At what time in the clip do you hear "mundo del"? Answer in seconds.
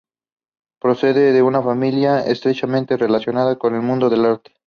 3.83-4.25